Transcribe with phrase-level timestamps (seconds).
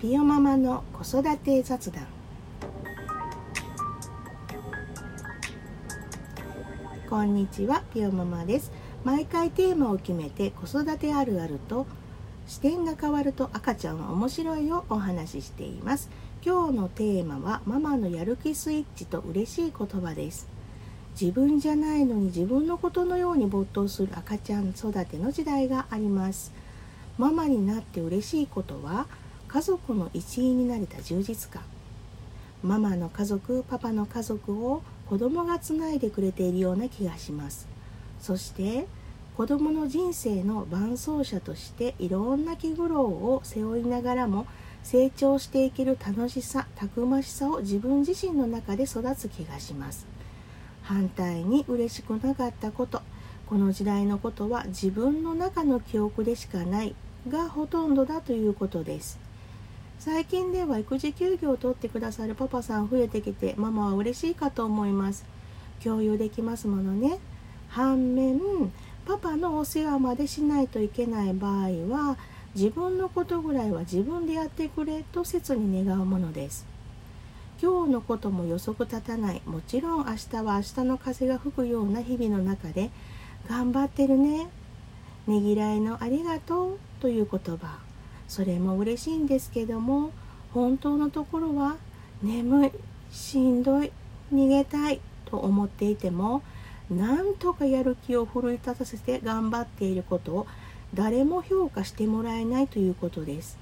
[0.00, 2.06] ピオママの子育て雑談。
[7.10, 8.70] こんにちはピオママです。
[9.02, 11.84] 毎回テーマを決めて子育てあるあると
[12.46, 16.10] 視点が変わると赤ちゃんは面白いをお話ししています。
[16.46, 20.46] 今日のテーマはママのやる気スイッチと嬉しい言葉です。
[21.20, 26.52] 自分じゃないのに自分のことのように没頭する赤ちゃん育ての時代があります。
[27.16, 29.08] ママになって嬉しいことは
[29.48, 31.62] 家族の一員になれた充実感。
[32.62, 37.66] ママの家族パパの家族を子供がつないでくれているような気がします。
[38.20, 38.86] そして
[39.36, 44.46] 子供の人生の伴走者としていろんな気苦労を背負いながらも
[44.82, 50.06] 成長していける楽しさたくましさを自分自身の中で育つ気がします。
[50.82, 53.00] 反対に嬉しくなかったこと。
[53.46, 56.94] この時代のことは自分の中の記憶でしかない
[57.30, 59.27] がほとんどだということです。
[59.98, 65.24] 最近では育児休業を取ってくださるパパさん増えてきてママは嬉しいかと思います。
[65.82, 67.18] 共有できますものね。
[67.68, 68.40] 反面
[69.06, 72.16] パパのお世話までしないといけない場合は
[72.54, 76.64] 自分のことぐらいは自分でやってくれと切に願うものです。
[77.60, 79.42] 今日のことも予測立たない。
[79.46, 82.90] もちろん明日は明日の風が吹くような日々の中で
[83.48, 84.46] 頑張ってるね。
[85.26, 87.87] ねぎらいのありがとうという言葉。
[88.28, 90.12] それも嬉しいんですけども
[90.54, 91.76] 本当のところは
[92.22, 92.70] 眠い
[93.10, 93.90] しんどい
[94.32, 96.42] 逃げたいと思っていても
[96.90, 100.46] なんとかやる気を奮い立たせて頑張っていることを
[100.94, 103.58] 誰も評価してもらえないということです。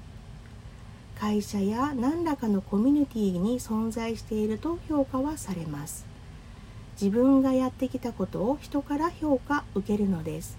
[1.19, 6.05] 会社や何らかのコミュニティに存在していると評価はされます。
[6.99, 10.57] 自分がやってきたことを人から評価受けるのです。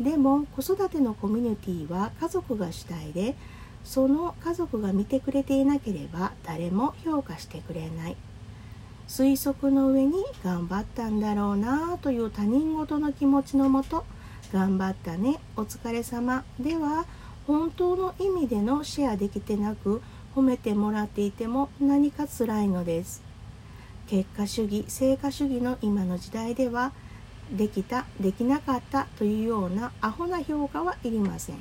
[0.00, 3.36] でも子育てのコミュニティは家族が主体で
[3.84, 8.16] その家族が見てくれていなければ誰も評価してくれない。
[9.08, 14.04] 推測の上に頑張ったんだろうなという他人事の気持ちのもと
[14.52, 17.06] 頑張ったねお疲れ様では
[17.48, 20.00] 本当の意味でのシェアできてなく
[20.36, 23.22] 褒めてもらっていても何か辛いのです。
[24.06, 26.92] 結果主義成果主義の今の時代では
[27.56, 31.56] できたできなかったというようなアホな評価はいりません。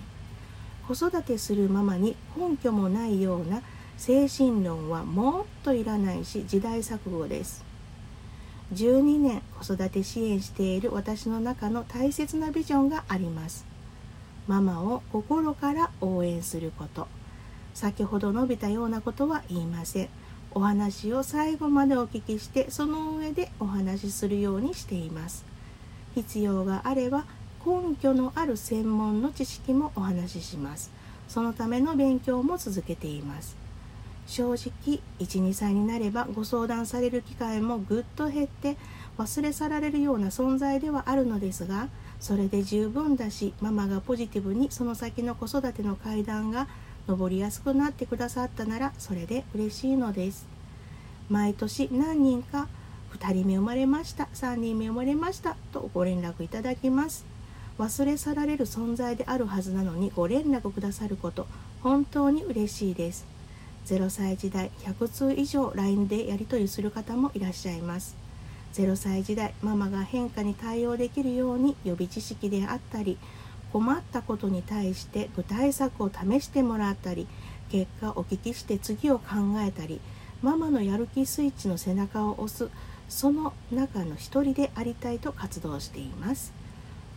[0.88, 3.62] 子育てするママに根拠もないような
[3.98, 7.64] 精神論はもっといらないし時代錯誤です。
[8.74, 13.66] 12年子育て支援している私の中の大切なビジョンがあります。
[14.48, 17.08] ママを心から応援すること。
[17.74, 20.10] 先ほど述べたようなことは言いません。
[20.52, 25.46] お話を最後までお聞きしてその上でお話しするようにしています。
[26.16, 27.26] 必要があれば
[27.66, 30.92] 根拠のある専門の知識もお話しします。
[31.28, 33.56] そのための勉強も続けています。
[34.30, 38.78] 正直12歳になればご相談される機会もぐっと減って
[39.18, 41.90] 忘れ去られるような存在ではあるのですが
[42.20, 46.68] それで十分だしママがポジティブにその先の子育ての階段が
[47.08, 50.48] 登りやすくなってくださったならそれで嬉しいのです。
[51.28, 52.68] 毎年何人か
[53.18, 54.30] 2人目生まれました。
[54.34, 55.56] 3人目生まれました。
[55.72, 57.26] とご連絡いただきます。
[57.78, 61.48] 忘れ去られる存在であるはずなのにご連絡くださること。
[61.82, 63.26] 本当に嬉しいです。
[63.86, 68.16] 0歳時代100通以上 LINE でやり取りする方もいらっしゃいます。
[68.74, 73.18] 0歳時代ママが変化に対応できるように予備知識であったり
[73.74, 77.28] 困ったことに対して具体策を試してもらったり
[77.72, 79.26] 結果をお聞きして次を考
[79.58, 80.00] えたり
[80.42, 82.70] ママのやる気スイッチの背中を押す
[83.10, 86.54] その中の一人でありたいと活動しています。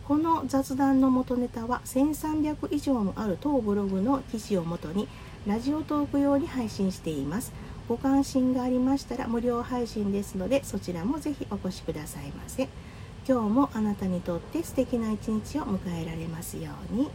[0.07, 5.07] この雑談の元ネタは1300以上もある当ブログの記事をもとに
[5.47, 7.53] ラジオトーク用に配信しています。
[7.87, 12.67] ご関心がありましたら無料配信ですのでそちらもぜひお越しくださいませ。
[13.25, 17.09] 今日もあなたにとって素敵な一日を迎えられますように。